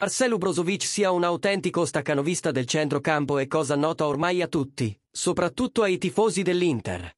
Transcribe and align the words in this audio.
Marcelo 0.00 0.38
Brozovic 0.38 0.82
sia 0.82 1.10
un 1.10 1.24
autentico 1.24 1.84
staccanovista 1.84 2.50
del 2.50 2.64
centrocampo 2.64 3.36
è 3.36 3.46
cosa 3.46 3.76
nota 3.76 4.06
ormai 4.06 4.40
a 4.40 4.48
tutti, 4.48 4.98
soprattutto 5.10 5.82
ai 5.82 5.98
tifosi 5.98 6.40
dell'Inter. 6.40 7.14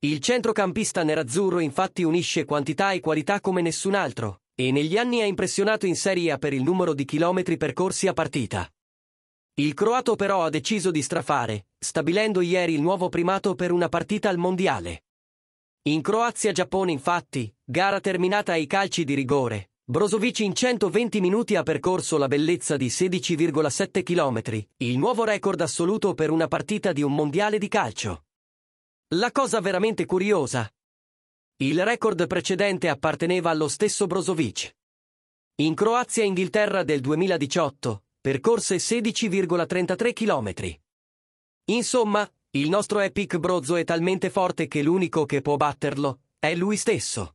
Il 0.00 0.20
centrocampista 0.20 1.02
nerazzurro 1.02 1.60
infatti 1.60 2.02
unisce 2.02 2.44
quantità 2.44 2.92
e 2.92 3.00
qualità 3.00 3.40
come 3.40 3.62
nessun 3.62 3.94
altro, 3.94 4.42
e 4.54 4.70
negli 4.70 4.98
anni 4.98 5.22
ha 5.22 5.24
impressionato 5.24 5.86
in 5.86 5.96
Serie 5.96 6.32
A 6.32 6.36
per 6.36 6.52
il 6.52 6.62
numero 6.62 6.92
di 6.92 7.06
chilometri 7.06 7.56
percorsi 7.56 8.06
a 8.06 8.12
partita. 8.12 8.70
Il 9.54 9.72
croato 9.72 10.14
però 10.14 10.44
ha 10.44 10.50
deciso 10.50 10.90
di 10.90 11.00
strafare, 11.00 11.68
stabilendo 11.78 12.42
ieri 12.42 12.74
il 12.74 12.82
nuovo 12.82 13.08
primato 13.08 13.54
per 13.54 13.72
una 13.72 13.88
partita 13.88 14.28
al 14.28 14.36
mondiale. 14.36 15.04
In 15.84 16.02
Croazia-Giappone 16.02 16.92
infatti, 16.92 17.50
gara 17.64 17.98
terminata 17.98 18.52
ai 18.52 18.66
calci 18.66 19.04
di 19.04 19.14
rigore, 19.14 19.70
Brozovic 19.86 20.38
in 20.38 20.54
120 20.54 21.20
minuti 21.20 21.56
ha 21.56 21.62
percorso 21.62 22.16
la 22.16 22.26
bellezza 22.26 22.78
di 22.78 22.86
16,7 22.86 24.02
km, 24.02 24.66
il 24.78 24.96
nuovo 24.96 25.24
record 25.24 25.60
assoluto 25.60 26.14
per 26.14 26.30
una 26.30 26.48
partita 26.48 26.94
di 26.94 27.02
un 27.02 27.14
mondiale 27.14 27.58
di 27.58 27.68
calcio. 27.68 28.24
La 29.08 29.30
cosa 29.30 29.60
veramente 29.60 30.06
curiosa. 30.06 30.66
Il 31.56 31.84
record 31.84 32.26
precedente 32.26 32.88
apparteneva 32.88 33.50
allo 33.50 33.68
stesso 33.68 34.06
Brozovic. 34.06 34.74
In 35.56 35.74
Croazia-Inghilterra 35.74 36.82
del 36.82 37.00
2018 37.00 38.04
percorse 38.22 38.76
16,33 38.76 40.12
km. 40.14 40.78
Insomma, 41.66 42.26
il 42.52 42.70
nostro 42.70 43.00
Epic 43.00 43.36
Brozo 43.36 43.76
è 43.76 43.84
talmente 43.84 44.30
forte 44.30 44.66
che 44.66 44.80
l'unico 44.80 45.26
che 45.26 45.42
può 45.42 45.56
batterlo 45.56 46.20
è 46.38 46.54
lui 46.54 46.78
stesso. 46.78 47.34